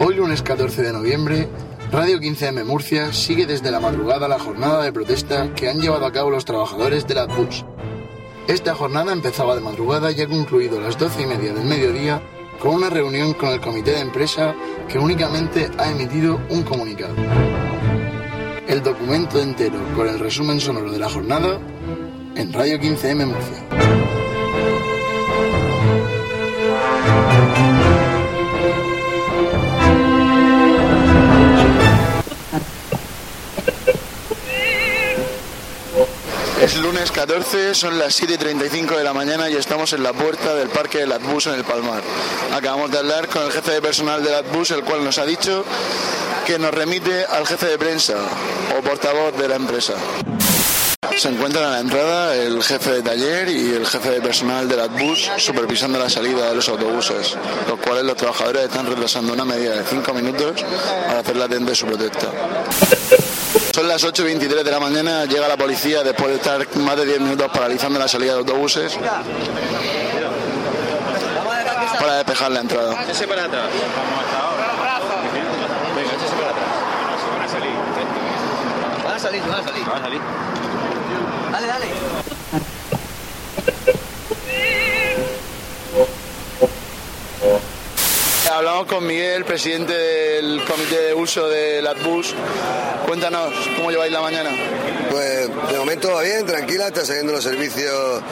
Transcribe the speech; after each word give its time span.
Hoy 0.00 0.14
lunes 0.14 0.42
14 0.42 0.82
de 0.82 0.92
noviembre, 0.92 1.48
Radio 1.90 2.18
15M 2.18 2.64
Murcia 2.64 3.12
sigue 3.12 3.46
desde 3.46 3.70
la 3.70 3.80
madrugada 3.80 4.28
la 4.28 4.38
jornada 4.38 4.82
de 4.82 4.92
protesta 4.92 5.54
que 5.54 5.68
han 5.68 5.80
llevado 5.80 6.06
a 6.06 6.12
cabo 6.12 6.30
los 6.30 6.44
trabajadores 6.44 7.06
de 7.06 7.14
la 7.14 7.26
bus. 7.26 7.64
Esta 8.46 8.74
jornada 8.74 9.12
empezaba 9.12 9.54
de 9.54 9.60
madrugada 9.60 10.10
y 10.10 10.20
ha 10.20 10.28
concluido 10.28 10.78
a 10.78 10.82
las 10.82 10.98
12 10.98 11.22
y 11.22 11.26
media 11.26 11.52
del 11.52 11.66
mediodía 11.66 12.22
con 12.58 12.74
una 12.74 12.90
reunión 12.90 13.34
con 13.34 13.50
el 13.50 13.60
comité 13.60 13.92
de 13.92 14.00
empresa 14.00 14.54
que 14.88 14.98
únicamente 14.98 15.70
ha 15.78 15.90
emitido 15.90 16.40
un 16.50 16.62
comunicado. 16.62 17.14
El 18.66 18.82
documento 18.82 19.40
entero 19.40 19.78
con 19.94 20.08
el 20.08 20.18
resumen 20.18 20.60
sonoro 20.60 20.90
de 20.90 20.98
la 20.98 21.08
jornada 21.08 21.58
en 22.34 22.52
Radio 22.52 22.78
15M 22.78 23.26
Murcia. 23.26 24.17
Es 36.68 36.76
lunes 36.76 37.10
14, 37.12 37.74
son 37.74 37.98
las 37.98 38.14
7 38.14 38.34
y 38.34 38.36
35 38.36 38.98
de 38.98 39.02
la 39.02 39.14
mañana 39.14 39.48
y 39.48 39.56
estamos 39.56 39.94
en 39.94 40.02
la 40.02 40.12
puerta 40.12 40.54
del 40.54 40.68
parque 40.68 40.98
del 40.98 41.12
Atbus 41.12 41.46
en 41.46 41.54
el 41.54 41.64
Palmar. 41.64 42.02
Acabamos 42.52 42.90
de 42.90 42.98
hablar 42.98 43.26
con 43.28 43.42
el 43.44 43.52
jefe 43.52 43.70
de 43.70 43.80
personal 43.80 44.22
del 44.22 44.34
Atbus, 44.34 44.72
el 44.72 44.84
cual 44.84 45.02
nos 45.02 45.16
ha 45.16 45.24
dicho 45.24 45.64
que 46.46 46.58
nos 46.58 46.74
remite 46.74 47.24
al 47.24 47.46
jefe 47.46 47.68
de 47.68 47.78
prensa 47.78 48.16
o 48.78 48.82
portavoz 48.82 49.34
de 49.38 49.48
la 49.48 49.56
empresa. 49.56 49.94
Se 51.16 51.30
encuentran 51.30 51.64
a 51.64 51.70
la 51.70 51.80
entrada 51.80 52.36
el 52.36 52.62
jefe 52.62 52.90
de 52.90 53.02
taller 53.02 53.48
y 53.48 53.72
el 53.72 53.86
jefe 53.86 54.10
de 54.10 54.20
personal 54.20 54.68
del 54.68 54.80
Atbus 54.80 55.30
supervisando 55.38 55.98
la 55.98 56.10
salida 56.10 56.50
de 56.50 56.56
los 56.56 56.68
autobuses, 56.68 57.34
los 57.66 57.78
cuales 57.80 58.04
los 58.04 58.16
trabajadores 58.16 58.64
están 58.64 58.84
retrasando 58.84 59.32
una 59.32 59.46
medida 59.46 59.74
de 59.74 59.84
5 59.84 60.12
minutos 60.12 60.62
para 61.06 61.20
hacer 61.20 61.36
latente 61.36 61.74
su 61.74 61.86
protesta. 61.86 62.28
Son 63.72 63.86
las 63.86 64.04
8.23 64.04 64.62
de 64.62 64.70
la 64.70 64.80
mañana, 64.80 65.24
llega 65.26 65.46
la 65.46 65.56
policía 65.56 66.02
después 66.02 66.30
de 66.30 66.36
estar 66.36 66.76
más 66.78 66.96
de 66.96 67.06
10 67.06 67.20
minutos 67.20 67.50
paralizando 67.52 67.98
la 67.98 68.08
salida 68.08 68.32
de 68.32 68.38
autobuses 68.40 68.98
para 71.98 72.16
despejar 72.16 72.50
la 72.50 72.60
entrada. 72.60 73.04
Ese 73.10 73.26
para 73.26 73.44
atrás. 73.44 73.64
Venga, 75.94 76.10
ese 76.12 76.36
para 76.36 76.50
atrás. 76.50 76.68
Van 77.32 77.42
a 77.42 77.48
salir. 77.48 77.72
Van 79.04 79.14
a 79.14 79.18
salir, 79.18 79.42
van 79.42 79.60
a 79.60 79.62
salir. 79.62 79.84
Van 79.84 79.96
a 79.96 80.00
salir. 80.00 80.20
Dale, 81.52 81.66
dale. 81.66 82.27
Con 88.86 89.06
Miguel, 89.06 89.44
presidente 89.44 89.92
del 89.92 90.64
comité 90.64 91.00
de 91.00 91.14
uso 91.14 91.48
del 91.48 91.84
Atbus. 91.84 92.32
Cuéntanos, 93.06 93.52
¿cómo 93.76 93.90
lleváis 93.90 94.12
la 94.12 94.20
mañana? 94.20 94.50
Pues 95.10 95.48
de 95.72 95.78
momento 95.78 96.12
va 96.12 96.22
bien, 96.22 96.46
tranquila, 96.46 96.86
está 96.86 97.04
saliendo 97.04 97.32
los 97.32 97.42
servicios 97.42 98.22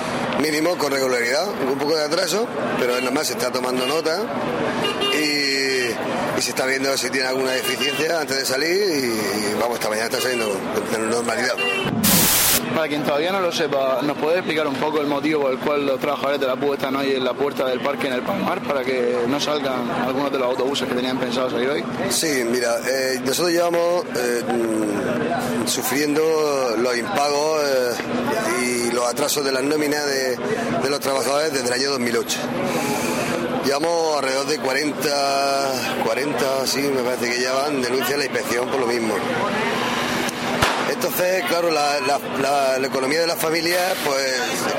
mínimos 0.41 0.77
con 0.77 0.93
regularidad, 0.93 1.49
un 1.49 1.77
poco 1.77 1.97
de 1.97 2.05
atraso, 2.05 2.47
pero 2.79 2.97
nada 3.01 3.11
más 3.11 3.27
se 3.27 3.33
está 3.33 3.51
tomando 3.51 3.87
nota 3.87 4.23
y, 5.15 6.39
y 6.39 6.43
se 6.43 6.51
está 6.51 6.65
viendo 6.65 6.97
si 6.97 7.11
tiene 7.11 7.27
alguna 7.27 7.51
deficiencia 7.51 8.21
antes 8.21 8.37
de 8.37 8.47
salir 8.47 8.71
y, 8.71 9.55
vamos, 9.61 9.75
esta 9.75 9.89
mañana 9.89 10.07
está 10.07 10.21
saliendo 10.21 10.47
de 10.93 10.99
normalidad. 10.99 11.57
Para 12.77 12.89
quien 12.89 13.05
todavía 13.05 13.33
no 13.33 13.41
lo 13.41 13.51
sepa, 13.51 14.01
¿nos 14.03 14.19
puede 14.19 14.37
explicar 14.37 14.67
un 14.67 14.75
poco 14.75 15.01
el 15.01 15.07
motivo 15.07 15.41
por 15.41 15.53
el 15.53 15.59
cual 15.59 15.87
los 15.87 15.99
trabajadores 15.99 16.39
de 16.39 16.47
la 16.47 16.57
PU 16.57 16.75
están 16.75 16.95
hoy 16.95 17.13
en 17.13 17.25
la 17.25 17.33
puerta 17.33 17.65
del 17.65 17.81
parque 17.81 18.09
en 18.09 18.13
el 18.13 18.21
Palmar 18.21 18.61
para 18.65 18.85
que 18.85 19.17
no 19.27 19.41
salgan 19.41 19.91
algunos 19.91 20.31
de 20.31 20.39
los 20.39 20.49
autobuses 20.49 20.87
que 20.87 20.95
tenían 20.95 21.19
pensado 21.19 21.49
salir 21.49 21.71
hoy? 21.71 21.83
Sí, 22.11 22.45
mira, 22.45 22.77
eh, 22.87 23.19
nosotros 23.25 23.51
llevamos 23.51 24.05
eh, 24.15 24.43
sufriendo 25.65 26.21
los 26.77 26.99
impagos 26.99 27.63
eh, 27.65 27.93
y 28.63 28.91
los 28.95 29.09
atrasos 29.09 29.43
de 29.43 29.53
las 29.53 29.63
nóminas 29.63 30.05
de, 30.05 30.91
los 30.91 31.01
trabajadores 31.01 31.55
desde 31.55 31.69
el 31.69 31.73
año 31.73 31.91
2008. 31.93 32.39
Llevamos 33.65 34.19
alrededor 34.19 34.47
de 34.49 34.59
40, 34.59 36.03
40, 36.05 36.67
sí, 36.67 36.81
me 36.95 37.01
parece 37.01 37.31
que 37.31 37.39
llevan 37.39 37.81
denuncias 37.81 38.13
a 38.13 38.19
la 38.19 38.25
inspección 38.27 38.69
por 38.69 38.81
lo 38.81 38.87
mismo. 38.87 39.15
Entonces, 40.97 41.45
claro, 41.49 41.71
la, 41.71 42.01
la- 42.01 42.77
economía 42.87 43.21
de 43.21 43.27
las 43.27 43.39
familias 43.39 43.95
pues 44.05 44.33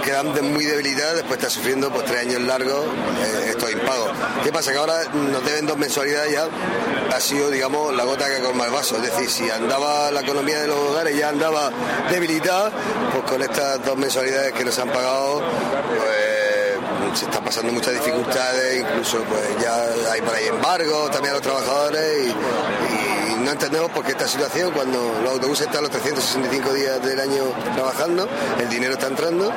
quedan 0.03 0.33
de- 0.33 0.41
muy 0.41 0.65
debilitadas 0.65 1.15
después 1.15 1.39
de 1.39 1.47
estar 1.47 1.51
sufriendo 1.51 1.91
pues 1.91 2.05
tres 2.05 2.21
años 2.21 2.41
largos 2.41 2.85
eh, 2.85 3.45
estos 3.49 3.71
impagos. 3.71 4.09
¿Qué 4.43 4.51
pasa? 4.51 4.71
Que 4.71 4.77
ahora 4.79 5.03
nos 5.13 5.45
deben 5.45 5.67
dos 5.67 5.77
mensualidades 5.77 6.31
ya, 6.31 6.47
ha 7.15 7.19
sido, 7.19 7.49
digamos, 7.51 7.93
la 7.95 8.03
gota 8.03 8.27
que 8.29 8.41
colma 8.41 8.65
el 8.65 8.71
vaso. 8.71 8.95
Es 8.97 9.03
decir, 9.03 9.29
si 9.29 9.49
andaba 9.49 10.09
la 10.11 10.21
economía 10.21 10.59
de 10.61 10.67
los 10.67 10.77
hogares 10.77 11.15
ya 11.17 11.29
andaba 11.29 11.69
debilitada, 12.09 12.71
pues 13.11 13.23
con 13.31 13.41
estas 13.41 13.83
dos 13.85 13.95
mensualidades 13.97 14.53
que 14.53 14.65
nos 14.65 14.77
han 14.79 14.89
pagado, 14.89 15.41
pues 15.41 16.46
se 17.17 17.25
están 17.25 17.43
pasando 17.43 17.71
muchas 17.73 17.93
dificultades, 17.93 18.81
incluso 18.81 19.23
pues 19.23 19.41
ya 19.61 20.11
hay 20.11 20.21
por 20.21 20.35
ahí 20.35 20.47
embargos 20.47 21.11
también 21.11 21.31
a 21.31 21.37
los 21.37 21.41
trabajadores 21.43 22.27
y, 22.27 22.33
no 23.37 23.51
entendemos 23.53 23.89
por 23.91 24.03
qué 24.03 24.11
esta 24.11 24.27
situación 24.27 24.71
cuando 24.71 24.97
los 25.23 25.31
autobuses 25.33 25.67
están 25.67 25.81
los 25.83 25.91
365 25.91 26.73
días 26.73 27.01
del 27.05 27.17
año 27.19 27.43
trabajando, 27.75 28.27
el 28.59 28.67
dinero 28.67 28.93
está 28.93 29.07
entrando 29.07 29.53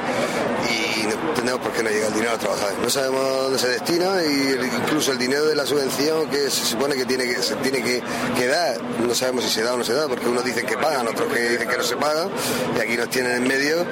y 0.69 1.07
no 1.07 1.13
entendemos 1.31 1.61
por 1.61 1.73
qué 1.73 1.83
no 1.83 1.91
llega 1.91 2.07
el 2.07 2.13
dinero 2.13 2.31
a 2.31 2.33
los 2.35 2.41
trabajadores. 2.41 2.79
No 2.79 2.91
sabemos 2.91 3.21
dónde 3.43 3.59
se 3.59 3.69
destina 3.69 4.23
y 4.23 4.61
incluso 4.85 5.11
el 5.11 5.19
dinero 5.19 5.45
de 5.47 5.57
la 5.57 5.67
subvención 5.67 6.29
que 6.31 6.51
se 6.51 6.65
supone 6.67 6.95
que 6.95 7.05
tiene 7.05 7.25
que 7.25 7.43
se 7.43 7.57
tiene 7.57 7.83
que, 7.83 8.01
que 8.39 8.47
dar, 8.47 8.81
no 9.05 9.13
sabemos 9.15 9.43
si 9.45 9.51
se 9.51 9.63
da 9.65 9.75
o 9.75 9.79
no 9.79 9.83
se 9.85 9.95
da, 9.95 10.07
porque 10.07 10.29
unos 10.29 10.45
dicen 10.45 10.67
que 10.67 10.77
pagan, 10.77 11.09
otros 11.09 11.33
que 11.33 11.41
dicen 11.41 11.67
que 11.69 11.77
no 11.79 11.83
se 11.83 11.97
pagan 11.97 12.29
y 12.77 12.81
aquí 12.81 12.97
nos 12.97 13.09
tienen 13.11 13.33
en 13.33 13.49
medio. 13.49 13.85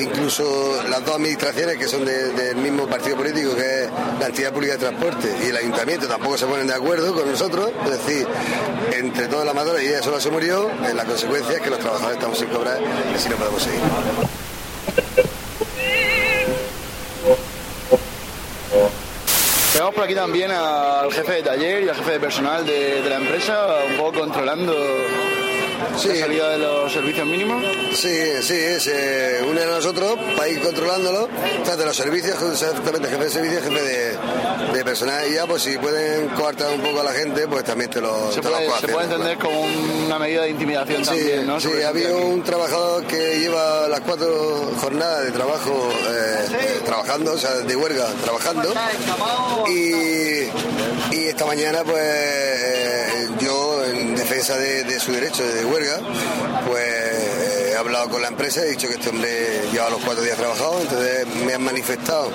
Incluso 0.00 0.82
las 0.88 1.04
dos 1.04 1.16
administraciones 1.16 1.76
que 1.76 1.88
son 1.88 2.04
de- 2.06 2.30
del 2.32 2.56
mismo 2.56 2.86
partido 2.86 3.11
político 3.16 3.54
que 3.54 3.84
es 3.84 3.90
la 4.18 4.26
entidad 4.26 4.52
pública 4.52 4.72
de 4.74 4.78
transporte 4.78 5.36
y 5.44 5.48
el 5.48 5.56
ayuntamiento 5.56 6.06
tampoco 6.06 6.38
se 6.38 6.46
ponen 6.46 6.66
de 6.66 6.74
acuerdo 6.74 7.14
con 7.14 7.30
nosotros, 7.30 7.70
es 7.84 7.90
decir, 7.90 8.26
entre 8.92 9.26
toda 9.28 9.44
la 9.44 9.52
madura 9.52 9.82
y 9.82 9.86
ella 9.86 10.02
sola 10.02 10.20
se 10.20 10.30
murió, 10.30 10.70
eh, 10.70 10.94
la 10.94 11.04
consecuencia 11.04 11.56
es 11.56 11.60
que 11.60 11.70
los 11.70 11.78
trabajadores 11.78 12.16
estamos 12.16 12.38
sin 12.38 12.48
cobrar 12.48 12.78
y 12.80 13.14
así 13.14 13.28
no 13.28 13.36
podemos 13.36 13.62
seguir. 13.62 13.80
Tenemos 19.72 19.94
por 19.94 20.04
aquí 20.04 20.14
también 20.14 20.50
al 20.50 21.12
jefe 21.12 21.32
de 21.32 21.42
taller 21.42 21.82
y 21.82 21.88
al 21.88 21.96
jefe 21.96 22.12
de 22.12 22.20
personal 22.20 22.64
de 22.66 23.02
la 23.08 23.16
empresa, 23.16 23.68
un 23.90 23.96
poco 23.96 24.20
controlando 24.20 24.74
la 25.90 25.98
salida 25.98 26.50
de 26.50 26.58
los 26.58 26.92
servicios 26.92 27.26
mínimos. 27.26 27.64
Sí, 27.94 28.14
sí, 28.42 28.80
se 28.80 29.40
unen 29.48 29.68
a 29.68 29.72
nosotros 29.72 30.16
para 30.36 30.48
ir 30.48 30.60
controlándolo. 30.60 31.28
Trata 31.64 31.84
los 31.84 31.96
servicios, 31.96 32.36
exactamente, 32.42 33.08
jefe 33.08 33.24
de 33.24 33.30
servicio, 33.30 33.60
jefe 33.62 33.82
de, 33.82 34.16
de 34.74 34.84
personal. 34.84 35.28
Y 35.30 35.34
ya, 35.34 35.46
pues 35.46 35.62
si 35.62 35.76
pueden 35.78 36.28
coartar 36.30 36.72
un 36.72 36.80
poco 36.80 37.00
a 37.00 37.04
la 37.04 37.12
gente, 37.12 37.46
pues 37.48 37.64
también 37.64 37.90
te 37.90 38.00
lo, 38.00 38.30
Se 38.32 38.40
te 38.40 38.48
lo 38.48 38.56
puede, 38.56 38.80
se 38.80 38.86
¿no? 38.88 39.00
entender 39.00 39.38
como 39.38 39.60
una 40.06 40.18
medida 40.18 40.42
de 40.42 40.50
intimidación 40.50 41.04
Sí, 41.04 41.10
también, 41.10 41.46
¿no? 41.46 41.60
sí, 41.60 41.68
Sobre 41.68 41.84
ha 41.84 41.88
gente 41.92 42.06
habido 42.06 42.18
aquí. 42.18 42.26
un 42.32 42.42
trabajador 42.42 43.04
que 43.04 43.38
lleva 43.40 43.88
las 43.88 44.00
cuatro 44.00 44.70
jornadas 44.80 45.24
de 45.24 45.30
trabajo 45.32 45.88
eh, 46.10 46.46
eh, 46.52 46.80
trabajando, 46.84 47.32
o 47.32 47.38
sea, 47.38 47.50
de 47.54 47.76
huelga 47.76 48.06
trabajando. 48.22 48.72
Y, 49.68 50.48
y 51.14 51.24
esta 51.28 51.44
mañana, 51.46 51.82
pues 51.84 52.00
eh, 52.02 53.28
defensa 54.42 54.58
de, 54.58 54.98
su 54.98 55.12
derecho 55.12 55.46
de 55.46 55.64
huelga, 55.64 56.00
pues 56.66 56.84
eh, 56.84 57.70
he 57.72 57.76
hablado 57.76 58.08
con 58.08 58.20
la 58.20 58.28
empresa, 58.28 58.60
he 58.62 58.70
dicho 58.70 58.88
que 58.88 58.94
este 58.94 59.10
hombre 59.10 59.28
lleva 59.72 59.88
los 59.88 60.00
cuatro 60.00 60.24
días 60.24 60.36
trabajado, 60.36 60.80
entonces 60.80 61.26
me 61.46 61.54
han 61.54 61.62
manifestado 61.62 62.28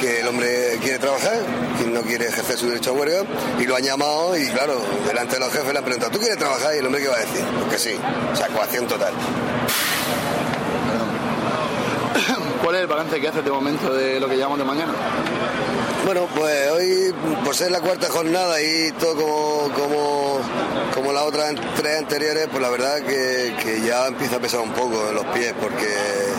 que 0.00 0.20
el 0.20 0.28
hombre 0.28 0.78
quiere 0.80 0.98
trabajar, 0.98 1.38
que 1.78 1.86
no 1.86 2.00
quiere 2.00 2.28
ejercer 2.28 2.56
su 2.56 2.68
derecho 2.68 2.90
a 2.90 2.92
huelga, 2.94 3.24
y 3.58 3.64
lo 3.64 3.76
han 3.76 3.82
llamado 3.82 4.34
y 4.38 4.48
claro, 4.48 4.80
delante 5.06 5.34
de 5.34 5.40
los 5.40 5.52
jefes 5.52 5.72
le 5.72 5.78
han 5.78 5.84
preguntado, 5.84 6.12
¿tú 6.12 6.18
quieres 6.18 6.38
trabajar? 6.38 6.74
Y 6.74 6.78
el 6.78 6.86
hombre 6.86 7.02
qué 7.02 7.08
va 7.08 7.16
a 7.16 7.20
decir, 7.20 7.44
pues 7.68 7.72
que 7.72 7.78
sí, 7.90 7.96
o 8.32 8.36
sea, 8.36 8.48
coacción 8.48 8.86
total. 8.86 9.12
¿Cuál 12.62 12.76
es 12.76 12.80
el 12.80 12.86
balance 12.86 13.20
que 13.20 13.28
haces 13.28 13.44
de 13.44 13.50
momento 13.50 13.92
de 13.92 14.18
lo 14.18 14.28
que 14.28 14.36
llevamos 14.36 14.58
de 14.58 14.64
mañana? 14.64 14.94
Bueno, 16.04 16.28
pues 16.34 16.70
hoy, 16.70 17.14
por 17.44 17.54
ser 17.54 17.70
la 17.70 17.80
cuarta 17.80 18.10
jornada 18.10 18.60
y 18.60 18.92
todo 19.00 19.14
como, 19.14 19.74
como, 19.74 20.40
como 20.92 21.12
las 21.14 21.22
otras 21.22 21.54
tres 21.76 21.98
anteriores, 21.98 22.46
pues 22.50 22.62
la 22.62 22.68
verdad 22.68 22.96
que, 22.98 23.54
que 23.62 23.80
ya 23.80 24.08
empieza 24.08 24.36
a 24.36 24.38
pesar 24.38 24.60
un 24.60 24.72
poco 24.72 25.08
en 25.08 25.14
los 25.14 25.24
pies 25.26 25.54
porque 25.58 25.86
eh, 25.86 26.34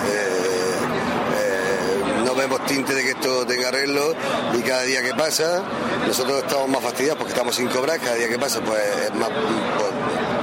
eh, 1.40 2.24
no 2.26 2.36
vemos 2.36 2.64
tinte 2.68 2.94
de 2.94 3.02
que 3.02 3.10
esto 3.10 3.44
tenga 3.48 3.70
arreglo 3.70 4.14
y 4.54 4.62
cada 4.62 4.84
día 4.84 5.02
que 5.02 5.16
pasa 5.16 5.64
nosotros 6.06 6.44
estamos 6.44 6.70
más 6.70 6.82
fastidiados 6.82 7.18
porque 7.18 7.34
estamos 7.34 7.56
sin 7.56 7.68
cobrar, 7.68 8.00
cada 8.00 8.16
día 8.16 8.30
que 8.30 8.38
pasa 8.38 8.62
pues 8.62 8.80
es 9.06 9.16
más, 9.16 9.30
pues, 9.30 9.95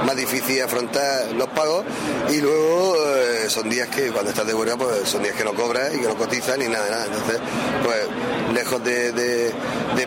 más 0.05 0.15
difícil 0.15 0.61
afrontar 0.61 1.31
los 1.33 1.47
pagos 1.49 1.85
y 2.29 2.41
luego 2.41 2.95
eh, 3.15 3.45
son 3.49 3.69
días 3.69 3.87
que 3.89 4.11
cuando 4.11 4.31
estás 4.31 4.45
de 4.45 4.53
pues 4.77 5.07
son 5.09 5.23
días 5.23 5.35
que 5.35 5.43
no 5.43 5.53
cobras 5.53 5.93
y 5.93 5.99
que 5.99 6.07
no 6.07 6.15
cotizas 6.15 6.57
ni 6.57 6.67
nada, 6.67 6.89
nada. 6.89 7.05
Entonces, 7.05 7.39
pues 7.83 7.97
lejos 8.53 8.83
de, 8.83 9.11
de- 9.11 9.53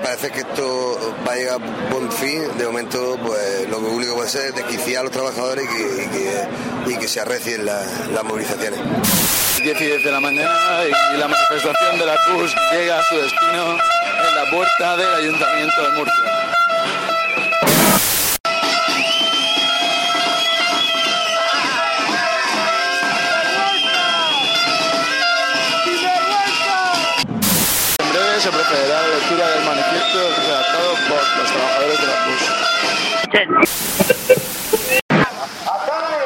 parecer 0.01 0.31
que 0.33 0.41
esto 0.41 1.15
va 1.27 1.33
a 1.33 1.37
a 1.49 1.57
buen 1.91 2.11
fin, 2.13 2.43
de 2.59 2.67
momento 2.67 3.19
pues 3.25 3.69
lo 3.69 3.79
único 3.79 4.13
que 4.13 4.17
puede 4.19 4.29
ser 4.31 4.47
es 4.47 4.55
desquiciar 4.55 5.01
a 5.01 5.03
los 5.05 5.13
trabajadores 5.13 5.65
y 5.65 6.95
que, 6.97 7.09
se 7.09 7.21
arrecien 7.21 7.65
las 7.65 8.25
movilizaciones. 8.25 8.81
10 9.63 9.81
y 9.81 9.85
10 9.85 10.05
de 10.05 10.13
la 10.13 10.21
mañana 10.21 10.55
y 10.87 11.17
la 11.19 11.29
manifestación 11.29 11.99
de 11.99 12.07
la 12.07 12.17
CUS 12.27 12.55
llega 12.73 13.01
a 13.01 13.03
su 13.05 13.17
destino 13.17 13.73
en 14.29 14.35
la 14.35 14.51
puerta 14.51 14.97
del 14.97 15.15
Ayuntamiento 15.15 15.83
de 15.83 15.99
Murcia. 15.99 16.36
Se 28.37 28.51
procederá 28.51 28.99
a 28.99 29.03
la 29.03 29.09
lectura 29.09 29.49
del 29.49 29.65
manifiesto 29.65 30.19
redactado 30.37 30.95
por 31.09 31.23
los 31.39 31.49
trabajadores 31.51 31.99
de 32.01 32.07
la. 32.07 32.13
¡Alcalde! 35.73 36.21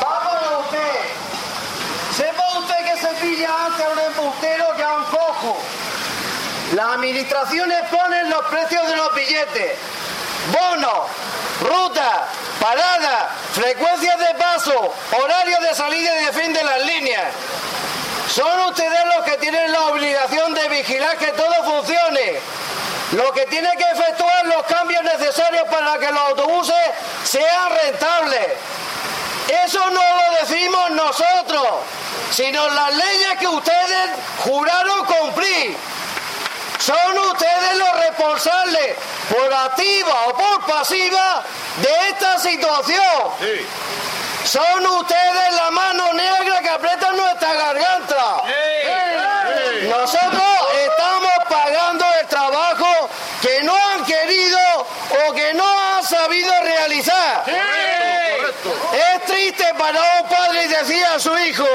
¡Vamos 0.00 0.36
usted! 0.66 0.94
Sepa 2.14 2.44
usted 2.58 2.80
que 2.84 2.96
se 3.00 3.08
pilla 3.24 3.48
antes 3.66 3.86
a 3.86 3.88
un 3.88 3.98
embustero 4.00 4.64
que 4.76 4.82
a 4.82 4.92
un 4.96 5.04
cojo. 5.04 5.52
Las 6.74 6.86
administraciones 6.96 7.80
ponen 7.90 8.28
los 8.28 8.44
precios 8.44 8.86
de 8.86 8.96
los 8.96 9.14
billetes. 9.14 9.78
Bonos, 10.52 11.08
rutas, 11.62 12.20
paradas, 12.60 13.30
frecuencias 13.54 14.18
de 14.18 14.34
paso, 14.34 14.94
horarios 15.18 15.60
de 15.60 15.74
salida 15.74 16.20
y 16.20 16.24
de 16.26 16.32
fin 16.32 16.52
de 16.52 16.62
las 16.62 16.84
líneas. 16.84 17.32
Son 18.28 18.60
ustedes 18.68 19.04
los 19.16 19.24
que 19.24 19.38
tienen 19.38 19.72
la 19.72 19.86
obligación 19.86 20.54
que 21.18 21.32
todo 21.32 21.54
funcione. 21.64 22.40
Los 23.12 23.32
que 23.32 23.46
tienen 23.46 23.76
que 23.76 23.84
efectuar 23.84 24.46
los 24.46 24.62
cambios 24.66 25.02
necesarios 25.02 25.64
para 25.68 25.98
que 25.98 26.10
los 26.12 26.20
autobuses 26.28 26.76
sean 27.24 27.70
rentables. 27.70 28.46
Eso 29.64 29.90
no 29.90 30.00
lo 30.00 30.40
decimos 30.40 30.90
nosotros, 30.90 31.66
sino 32.30 32.68
las 32.68 32.94
leyes 32.94 33.38
que 33.40 33.48
ustedes 33.48 34.10
juraron 34.44 35.04
cumplir. 35.06 35.76
Son 36.78 37.18
ustedes 37.18 37.76
los 37.76 38.00
responsables, 38.06 38.96
por 39.28 39.52
activa 39.52 40.26
o 40.28 40.34
por 40.34 40.66
pasiva, 40.66 41.42
de 41.76 42.08
esta 42.08 42.38
situación. 42.38 43.32
Son 44.44 44.86
ustedes 44.86 45.54
la 45.54 45.70
mano 45.70 46.12
negra 46.12 46.60
que 46.60 46.68
aprieta 46.70 47.12
nuestra 47.12 47.52
garganta. 47.52 48.42
Nosotros 49.88 50.42
estamos 50.84 51.32
pagando 51.48 52.04
el 52.20 52.26
trabajo 52.26 53.10
que 53.42 53.62
no 53.62 53.76
han 53.76 54.04
querido 54.04 54.58
o 55.28 55.32
que 55.32 55.54
no 55.54 55.64
han 55.64 56.04
sabido 56.04 56.52
realizar. 56.62 57.44
Es 58.92 59.24
triste 59.26 59.64
para 59.92 60.20
un 60.20 60.28
padre 60.28 60.68
decir 60.68 61.04
a 61.04 61.18
su 61.18 61.36
hijo, 61.38 61.66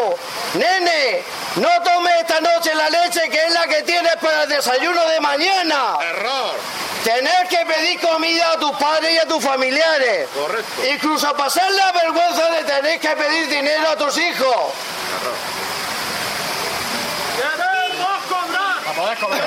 nene, 0.54 1.24
no 1.56 1.70
tome 1.84 2.10
esta 2.22 2.40
noche 2.40 2.74
la 2.74 2.90
leche 2.90 3.30
que 3.30 3.46
es 3.46 3.54
la 3.54 3.68
que 3.68 3.84
tienes 3.84 4.16
para 4.18 4.44
el 4.44 4.50
desayuno 4.50 5.06
de 5.08 5.20
mañana. 5.20 5.98
Error. 6.02 6.56
Tener 7.04 7.48
que 7.48 7.66
pedir 7.66 8.00
comida 8.00 8.54
a 8.54 8.60
tus 8.60 8.72
padres 8.78 9.14
y 9.14 9.18
a 9.18 9.28
tus 9.28 9.44
familiares. 9.44 10.28
Correcto. 10.34 10.86
Incluso 10.90 11.36
pasar 11.36 11.70
la 11.72 11.92
vergüenza 11.92 12.50
de 12.52 12.64
tener 12.64 13.00
que 13.00 13.10
pedir 13.10 13.50
dinero 13.50 13.90
a 13.90 13.96
tus 13.98 14.18
hijos. 14.18 14.56
A 18.88 18.94
poder 18.94 19.18
comer. 19.18 19.42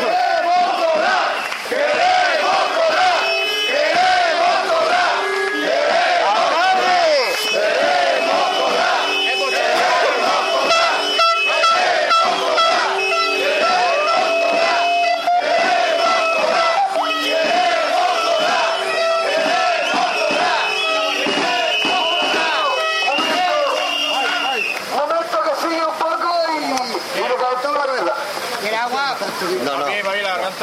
¡Alcalde! 1.71 2.27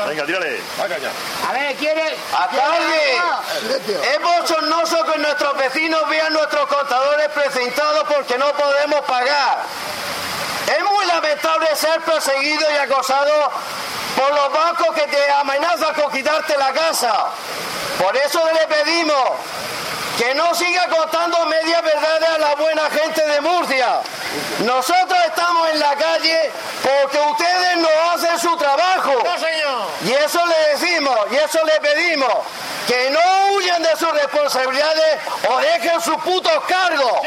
Venga, 0.07 0.25
tírale. 0.25 0.61
Venga 0.81 0.97
ya. 0.97 1.11
A 1.49 1.53
ver, 1.53 1.75
¿quiere? 1.75 2.17
¡Alcalde! 2.33 3.17
Es 4.13 4.21
bochornoso 4.21 5.03
que 5.05 5.17
nuestros 5.19 5.57
vecinos 5.57 6.09
vean 6.09 6.33
nuestros 6.33 6.67
contadores 6.67 7.29
precintados 7.29 8.03
porque 8.07 8.37
no 8.37 8.51
podemos 8.53 9.01
pagar. 9.01 9.63
Es 10.67 10.83
muy 10.83 11.05
lamentable 11.05 11.67
ser 11.75 12.01
perseguido 12.01 12.65
y 12.71 12.77
acosado 12.77 13.51
por 14.15 14.33
los 14.33 14.53
bancos 14.53 14.95
que 14.95 15.07
te 15.07 15.31
amenazan 15.31 15.93
con 15.93 16.11
quitarte 16.11 16.57
la 16.57 16.71
casa. 16.73 17.27
Por 17.99 18.15
eso 18.17 18.41
le 18.53 18.67
pedimos 18.67 19.29
que 20.17 20.33
no 20.33 20.53
siga 20.55 20.87
contando 20.87 21.45
medias 21.45 21.83
verdades 21.83 22.29
a 22.29 22.37
la 22.37 22.55
buena 22.55 22.89
gente 22.89 23.25
de 23.27 23.41
Murcia. 23.41 24.01
Nosotros 24.59 25.19
estamos 25.27 25.69
en 25.69 25.79
la 25.79 25.95
calle 25.95 26.51
porque 26.81 27.19
ustedes 27.19 27.77
no 27.77 27.89
hacen 28.11 28.39
su 28.39 28.55
trabajo. 28.57 29.13
Y 30.05 30.11
eso 30.11 30.39
le 30.45 30.69
decimos, 30.71 31.17
y 31.31 31.35
eso 31.35 31.59
le 31.63 31.79
pedimos, 31.81 32.33
que 32.87 33.09
no 33.09 33.53
huyan 33.53 33.81
de 33.81 33.95
sus 33.95 34.11
responsabilidades 34.11 35.19
o 35.49 35.57
dejen 35.59 36.01
sus 36.01 36.17
putos 36.17 36.63
cargos. 36.67 37.21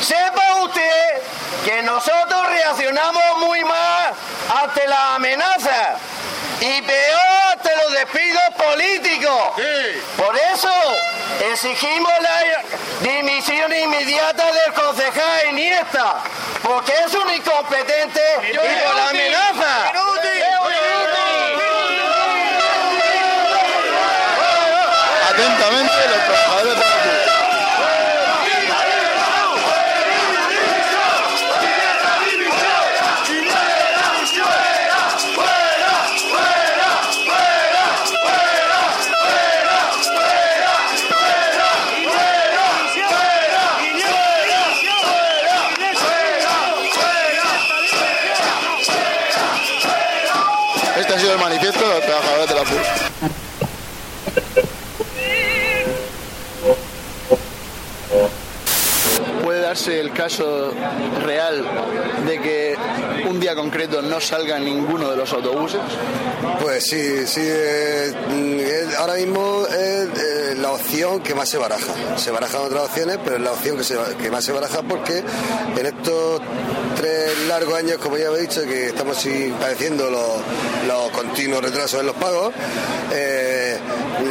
Sepa 0.00 0.54
usted 0.62 1.22
que 1.64 1.82
nosotros 1.82 2.46
reaccionamos 2.48 3.38
muy 3.38 3.64
mal 3.64 4.14
ante 4.62 4.86
la 4.86 5.14
amenaza 5.16 5.96
y 6.60 6.82
peor 6.82 7.52
ante 7.52 7.76
los 7.76 7.92
despidos 7.92 8.42
políticos. 8.56 9.40
Por 10.16 10.36
eso 10.36 10.72
exigimos 11.52 12.12
la 12.20 13.08
dimisión 13.08 13.74
inmediata 13.74 14.44
del 14.52 14.72
concejal 14.72 15.48
Iniesta, 15.50 16.16
porque 16.62 16.92
es 17.06 17.14
un 17.14 17.32
incompetente 17.34 18.22
y 18.52 18.56
por 18.56 18.94
la 18.96 19.08
amenaza. 19.08 19.92
El 59.88 60.12
caso 60.12 60.72
real 61.24 61.64
de 62.26 62.40
que 62.40 62.76
un 63.28 63.38
día 63.40 63.54
concreto 63.54 64.02
no 64.02 64.20
salga 64.20 64.58
ninguno 64.58 65.10
de 65.10 65.16
los 65.16 65.32
autobuses? 65.32 65.80
Pues 66.60 66.84
sí, 66.88 67.26
sí. 67.26 67.40
eh, 67.42 68.12
es- 68.88 68.96
ahora 68.96 69.14
mismo 69.14 69.64
es 69.68 70.08
eh, 70.18 70.54
la 70.56 70.72
opción 70.72 71.20
que 71.20 71.34
más 71.34 71.48
se 71.48 71.58
baraja. 71.58 71.92
Se 72.16 72.30
barajan 72.30 72.62
otras 72.62 72.84
opciones, 72.84 73.18
pero 73.22 73.36
es 73.36 73.42
la 73.42 73.52
opción 73.52 73.76
que, 73.76 73.84
se, 73.84 73.96
más 74.30 74.44
se 74.44 74.52
baraja 74.52 74.82
porque 74.82 75.22
en 75.76 75.86
estos 75.86 76.40
tres 76.96 77.38
largos 77.48 77.74
años, 77.78 77.98
como 77.98 78.16
ya 78.16 78.28
he 78.30 78.40
dicho, 78.40 78.62
que 78.62 78.86
estamos 78.86 79.16
sí 79.18 79.52
padeciendo 79.60 80.10
los, 80.10 80.28
los 80.86 81.10
continuos 81.10 81.62
retrasos 81.62 82.00
en 82.00 82.06
los 82.06 82.16
pagos, 82.16 82.52
eh, 83.12 83.78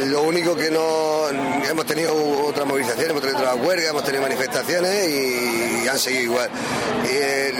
lo 0.06 0.22
único 0.22 0.56
que 0.56 0.70
no 0.70 1.25
hemos 1.30 1.86
tenido 1.86 2.14
otras 2.46 2.66
movilizaciones, 2.66 3.10
hemos 3.10 3.22
tenido 3.22 3.38
otras 3.38 3.56
huelgas, 3.56 3.90
hemos 3.90 4.04
tenido 4.04 4.22
manifestaciones 4.22 5.08
y, 5.08 5.84
y 5.84 5.88
han 5.88 5.98
seguido 5.98 6.22
igual. 6.22 6.50
Eh, 7.08 7.52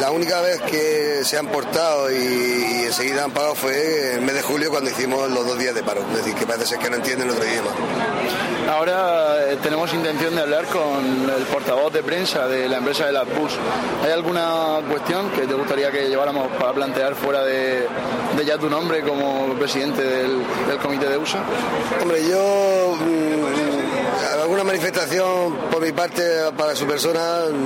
la 0.00 0.10
única 0.10 0.40
vez 0.40 0.60
que 0.62 1.20
se 1.24 1.38
han 1.38 1.46
portado 1.48 2.10
y, 2.10 2.14
y 2.14 2.82
enseguida 2.84 3.24
han 3.24 3.32
pagado 3.32 3.54
fue 3.54 4.12
en 4.12 4.18
el 4.18 4.20
mes 4.22 4.34
de 4.34 4.42
julio 4.42 4.70
cuando 4.70 4.90
hicimos 4.90 5.30
los 5.30 5.46
dos 5.46 5.58
días 5.58 5.74
de 5.74 5.82
paro. 5.82 6.02
Es 6.10 6.18
decir, 6.18 6.34
que 6.34 6.46
parece 6.46 6.66
ser 6.66 6.78
que 6.78 6.90
no 6.90 6.96
entienden 6.96 7.30
otro 7.30 7.44
idioma. 7.44 7.70
Ahora 8.70 9.50
eh, 9.50 9.58
tenemos 9.62 9.92
intención 9.94 10.34
de 10.36 10.42
hablar 10.42 10.66
con 10.66 11.30
el 11.30 11.42
portavoz 11.44 11.90
de 11.92 12.02
prensa 12.02 12.46
de 12.46 12.68
la 12.68 12.78
empresa 12.78 13.06
de 13.06 13.12
las 13.12 13.24
bus. 13.24 13.52
¿Hay 14.04 14.12
alguna 14.12 14.80
cuestión 14.90 15.30
que 15.30 15.46
te 15.46 15.54
gustaría 15.54 15.90
que 15.90 16.08
lleváramos 16.08 16.48
para 16.58 16.72
plantear 16.74 17.14
fuera 17.14 17.42
de, 17.44 17.86
de 18.36 18.44
ya 18.44 18.58
tu 18.58 18.68
nombre 18.68 19.00
como 19.00 19.54
presidente 19.54 20.02
del, 20.02 20.42
del 20.68 20.78
comité 20.78 21.08
de 21.08 21.16
USA? 21.16 21.42
Hombre, 22.02 22.28
yo 22.28 22.97
alguna 24.48 24.64
manifestación 24.64 25.56
por 25.70 25.82
mi 25.82 25.92
parte 25.92 26.22
para 26.56 26.74
su 26.74 26.86
persona 26.86 27.20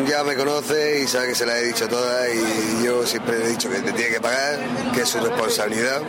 ya 0.06 0.24
me 0.24 0.34
conoce 0.34 1.00
y 1.00 1.06
sabe 1.06 1.28
que 1.28 1.34
se 1.34 1.46
la 1.46 1.58
he 1.58 1.64
dicho 1.64 1.88
toda 1.88 2.28
y 2.28 2.84
yo 2.84 3.06
siempre 3.06 3.36
he 3.36 3.48
dicho 3.48 3.70
que 3.70 3.78
te 3.78 3.92
tiene 3.92 4.10
que 4.14 4.20
pagar, 4.20 4.58
que 4.92 5.02
es 5.02 5.08
su 5.08 5.18
responsabilidad, 5.20 6.00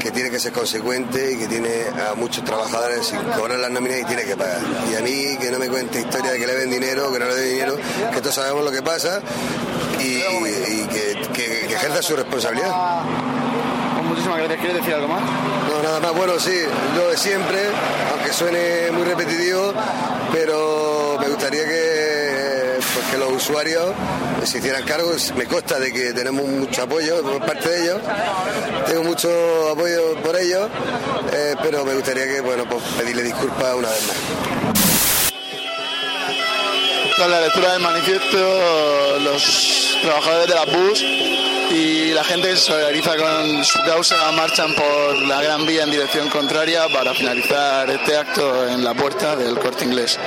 que 0.00 0.10
tiene 0.10 0.30
que 0.30 0.40
ser 0.40 0.52
consecuente 0.52 1.32
y 1.32 1.38
que 1.38 1.46
tiene 1.46 1.84
a 2.10 2.14
muchos 2.14 2.44
trabajadores 2.44 3.06
sin 3.06 3.20
cobrar 3.20 3.58
las 3.60 3.70
nóminas 3.70 4.00
y 4.00 4.04
tiene 4.04 4.24
que 4.24 4.36
pagar. 4.36 4.60
Y 4.90 4.96
a 4.96 5.00
mí 5.00 5.36
que 5.40 5.50
no 5.50 5.58
me 5.58 5.68
cuente 5.68 6.00
historia 6.00 6.32
de 6.32 6.38
que 6.38 6.46
le 6.46 6.54
den 6.54 6.70
dinero, 6.70 7.12
que 7.12 7.18
no 7.18 7.26
le 7.26 7.34
den 7.36 7.50
dinero, 7.50 7.76
que 8.12 8.20
todos 8.20 8.34
sabemos 8.34 8.64
lo 8.64 8.72
que 8.72 8.82
pasa 8.82 9.20
y, 10.00 10.20
que 11.32 11.66
ejerza 11.66 12.02
su 12.02 12.16
responsabilidad. 12.16 12.72
Muchísimas 14.12 14.40
gracias. 14.40 14.60
¿Quieres 14.60 14.76
decir 14.76 14.92
algo 14.92 15.08
más? 15.08 15.22
No, 15.22 15.82
nada 15.82 15.98
más, 16.00 16.12
bueno, 16.14 16.38
sí, 16.38 16.54
lo 16.96 17.08
de 17.08 17.16
siempre, 17.16 17.60
aunque 18.12 18.30
suene 18.30 18.90
muy 18.92 19.04
repetitivo, 19.04 19.72
pero 20.30 21.16
me 21.18 21.28
gustaría 21.28 21.64
que, 21.64 22.78
pues, 22.92 23.18
los 23.18 23.32
usuarios 23.32 23.94
se 24.44 24.58
hicieran 24.58 24.84
cargo. 24.84 25.12
Me 25.34 25.46
consta 25.46 25.78
de 25.78 25.90
que 25.94 26.12
tenemos 26.12 26.46
mucho 26.46 26.82
apoyo 26.82 27.22
por 27.22 27.46
parte 27.46 27.70
de 27.70 27.84
ellos, 27.84 28.00
tengo 28.86 29.02
mucho 29.04 29.30
apoyo 29.70 30.14
por 30.22 30.36
ellos, 30.36 30.68
eh, 31.32 31.54
pero 31.62 31.82
me 31.86 31.94
gustaría 31.94 32.26
que, 32.26 32.42
bueno, 32.42 32.66
pues 32.68 32.82
pedirle 32.98 33.22
disculpas 33.22 33.74
una 33.74 33.88
vez 33.88 34.08
más. 34.08 35.11
La 37.28 37.40
lectura 37.40 37.72
del 37.74 37.80
manifiesto, 37.80 39.18
los 39.20 39.96
trabajadores 40.02 40.48
de 40.48 40.54
la 40.54 40.64
bus 40.64 41.00
y 41.70 42.10
la 42.10 42.24
gente 42.24 42.48
que 42.48 42.56
se 42.56 42.64
solidariza 42.64 43.16
con 43.16 43.64
su 43.64 43.78
causa 43.84 44.32
marchan 44.32 44.74
por 44.74 45.16
la 45.28 45.40
Gran 45.40 45.64
Vía 45.64 45.84
en 45.84 45.92
dirección 45.92 46.28
contraria 46.28 46.88
para 46.88 47.14
finalizar 47.14 47.88
este 47.90 48.16
acto 48.16 48.68
en 48.68 48.82
la 48.82 48.92
puerta 48.94 49.36
del 49.36 49.56
corte 49.56 49.84
inglés. 49.84 50.18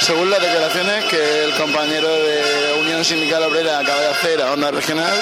Según 0.00 0.30
las 0.30 0.42
declaraciones 0.42 1.04
que 1.06 1.44
el 1.44 1.54
compañero 1.54 2.08
de 2.08 2.42
Unión 2.82 3.02
Sindical 3.04 3.42
Obrera 3.44 3.78
acaba 3.78 4.00
de 4.00 4.08
hacer 4.08 4.42
a 4.42 4.52
Onda 4.52 4.70
Regional, 4.70 5.18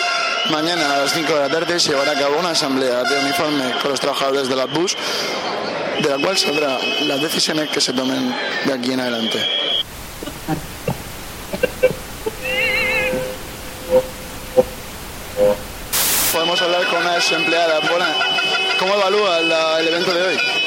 mañana 0.51 0.95
a 0.95 0.99
las 0.99 1.13
5 1.13 1.33
de 1.33 1.41
la 1.41 1.49
tarde 1.49 1.79
se 1.79 1.91
llevará 1.91 2.13
a 2.13 2.19
cabo 2.19 2.39
una 2.39 2.51
asamblea 2.51 3.05
de 3.05 3.19
uniforme 3.19 3.73
con 3.81 3.93
los 3.93 4.01
trabajadores 4.01 4.49
de 4.49 4.57
la 4.57 4.65
bus 4.65 4.97
de 6.03 6.09
la 6.09 6.19
cual 6.19 6.37
saldrán 6.37 6.79
las 7.09 7.21
decisiones 7.21 7.69
que 7.71 7.81
se 7.81 7.93
tomen 7.93 8.35
de 8.65 8.73
aquí 8.73 8.93
en 8.93 9.01
adelante. 9.01 9.39
Podemos 16.33 16.63
hablar 16.63 16.87
con 16.87 17.01
una 17.01 17.15
desempleada. 17.15 17.81
¿cómo 18.79 18.95
evalúa 18.95 19.39
el 19.81 19.89
evento 19.89 20.15
de 20.15 20.23
hoy? 20.23 20.58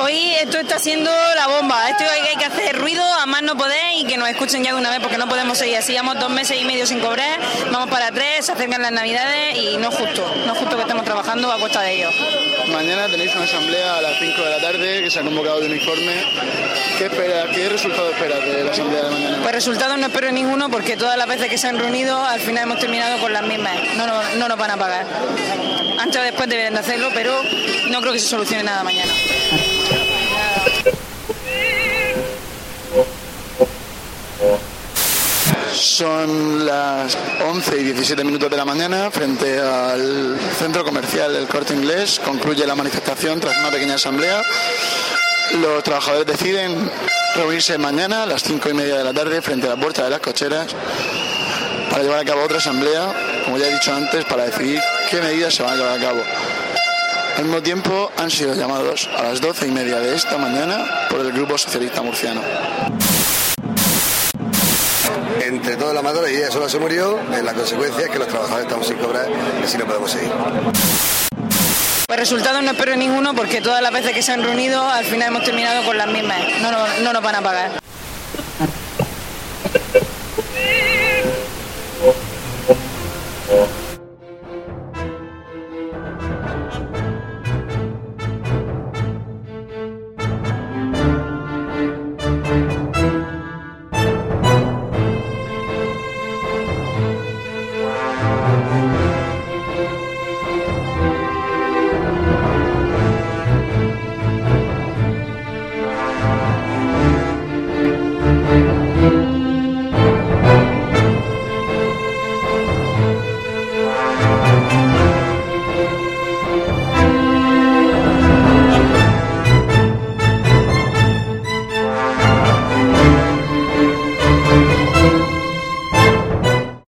Hoy 0.00 0.34
esto 0.40 0.58
está 0.58 0.78
siendo 0.78 1.10
la 1.34 1.46
bomba. 1.48 1.90
Esto 1.90 2.04
hay 2.04 2.36
que 2.36 2.44
hacer 2.44 2.78
ruido, 2.78 3.02
a 3.02 3.26
más 3.26 3.42
no 3.42 3.56
poder 3.56 3.80
y 3.96 4.04
que 4.04 4.16
nos 4.16 4.28
escuchen 4.28 4.62
ya 4.62 4.72
de 4.72 4.78
una 4.78 4.90
vez 4.90 5.00
porque 5.00 5.18
no 5.18 5.28
podemos 5.28 5.58
seguir 5.58 5.76
así. 5.76 5.92
Llevamos 5.92 6.18
dos 6.20 6.30
meses 6.30 6.60
y 6.60 6.64
medio 6.64 6.86
sin 6.86 7.00
cobrar, 7.00 7.40
vamos 7.72 7.88
para 7.90 8.10
tres, 8.10 8.46
se 8.46 8.52
acercan 8.52 8.82
las 8.82 8.92
navidades 8.92 9.56
y 9.56 9.76
no 9.78 9.88
es 9.88 9.94
justo. 9.94 10.34
No 10.46 10.52
es 10.52 10.58
justo 10.58 10.76
que 10.76 10.82
estemos 10.82 11.04
trabajando 11.04 11.50
a 11.50 11.58
costa 11.58 11.82
de 11.82 11.94
ellos. 11.94 12.14
Mañana 12.72 13.06
tenéis 13.08 13.34
una 13.34 13.44
asamblea 13.44 13.96
a 13.96 14.02
las 14.02 14.18
5 14.18 14.42
de 14.42 14.50
la 14.50 14.60
tarde 14.60 15.02
que 15.02 15.10
se 15.10 15.20
ha 15.20 15.22
convocado 15.22 15.60
de 15.60 15.66
uniforme. 15.66 16.24
¿Qué, 16.98 17.06
espera, 17.06 17.46
qué 17.54 17.68
resultado 17.68 18.10
esperas 18.10 18.40
de 18.44 18.64
la 18.64 18.70
asamblea 18.70 19.02
de 19.04 19.10
mañana? 19.10 19.38
Pues 19.42 19.54
resultados 19.54 19.98
no 19.98 20.06
espero 20.06 20.32
ninguno 20.32 20.68
porque 20.68 20.96
todas 20.96 21.16
las 21.16 21.28
veces 21.28 21.48
que 21.48 21.58
se 21.58 21.68
han 21.68 21.78
reunido 21.78 22.22
al 22.24 22.40
final 22.40 22.64
hemos 22.64 22.78
terminado 22.78 23.20
con 23.20 23.32
las 23.32 23.42
mismas. 23.44 23.76
No, 23.96 24.06
no, 24.06 24.22
no 24.36 24.48
nos 24.48 24.58
van 24.58 24.70
a 24.72 24.76
pagar. 24.76 25.06
Antes 25.98 26.20
o 26.20 26.24
después 26.24 26.48
deben 26.48 26.74
de 26.74 26.80
hacerlo, 26.80 27.08
pero 27.14 27.32
no 27.88 28.00
creo 28.00 28.12
que 28.12 28.18
se 28.18 28.28
solucione 28.28 28.62
nada 28.62 28.82
mañana. 28.82 29.12
Son 35.86 36.66
las 36.66 37.16
11 37.46 37.80
y 37.80 37.84
17 37.84 38.24
minutos 38.24 38.50
de 38.50 38.56
la 38.56 38.64
mañana 38.64 39.08
frente 39.08 39.60
al 39.60 40.36
centro 40.58 40.84
comercial 40.84 41.32
del 41.32 41.46
Corte 41.46 41.74
Inglés. 41.74 42.20
Concluye 42.22 42.66
la 42.66 42.74
manifestación 42.74 43.38
tras 43.38 43.56
una 43.56 43.70
pequeña 43.70 43.94
asamblea. 43.94 44.42
Los 45.62 45.84
trabajadores 45.84 46.26
deciden 46.26 46.90
reunirse 47.36 47.78
mañana 47.78 48.24
a 48.24 48.26
las 48.26 48.42
5 48.42 48.68
y 48.68 48.74
media 48.74 48.98
de 48.98 49.04
la 49.04 49.14
tarde 49.14 49.40
frente 49.40 49.68
a 49.68 49.70
la 49.70 49.76
puerta 49.76 50.02
de 50.02 50.10
las 50.10 50.18
cocheras 50.18 50.74
para 51.88 52.02
llevar 52.02 52.18
a 52.18 52.24
cabo 52.24 52.42
otra 52.42 52.58
asamblea, 52.58 53.42
como 53.44 53.56
ya 53.56 53.68
he 53.68 53.72
dicho 53.72 53.94
antes, 53.94 54.24
para 54.24 54.46
decidir 54.46 54.80
qué 55.08 55.20
medidas 55.20 55.54
se 55.54 55.62
van 55.62 55.74
a 55.74 55.76
llevar 55.76 55.98
a 55.98 56.02
cabo. 56.02 56.20
Al 57.36 57.44
mismo 57.44 57.62
tiempo 57.62 58.10
han 58.16 58.30
sido 58.30 58.54
llamados 58.54 59.08
a 59.16 59.22
las 59.22 59.40
12 59.40 59.68
y 59.68 59.70
media 59.70 60.00
de 60.00 60.16
esta 60.16 60.36
mañana 60.36 61.06
por 61.08 61.20
el 61.20 61.30
Grupo 61.30 61.56
Socialista 61.56 62.02
Murciano. 62.02 62.42
Entre 65.66 65.80
todos 65.80 65.94
los 65.94 66.00
amadores 66.00 66.32
y 66.32 66.36
ella 66.36 66.48
sola 66.48 66.68
se 66.68 66.78
murió, 66.78 67.18
eh, 67.34 67.42
la 67.42 67.52
consecuencia 67.52 68.04
es 68.04 68.08
que 68.08 68.20
los 68.20 68.28
trabajadores 68.28 68.66
estamos 68.66 68.86
sin 68.86 68.98
cobrar 68.98 69.26
y 69.60 69.64
así 69.64 69.76
no 69.76 69.84
podemos 69.84 70.12
seguir. 70.12 70.30
Pues 72.06 72.20
resultados 72.20 72.62
no 72.62 72.70
espero 72.70 72.94
ninguno 72.94 73.34
porque 73.34 73.60
todas 73.60 73.82
las 73.82 73.92
veces 73.92 74.12
que 74.12 74.22
se 74.22 74.30
han 74.30 74.44
reunido 74.44 74.88
al 74.88 75.04
final 75.04 75.26
hemos 75.26 75.42
terminado 75.42 75.84
con 75.84 75.98
las 75.98 76.06
mismas. 76.06 76.38
No, 76.62 76.70
no, 76.70 76.86
no 77.02 77.12
nos 77.12 77.20
van 77.20 77.34
a 77.34 77.42
pagar. 77.42 77.85